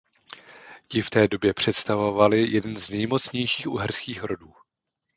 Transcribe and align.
Ti 0.89 1.01
v 1.01 1.09
té 1.09 1.27
době 1.27 1.53
představovali 1.53 2.51
jeden 2.51 2.77
z 2.77 2.89
nejmocnějších 2.89 3.67
uherských 3.67 4.23
rodů. 4.23 4.53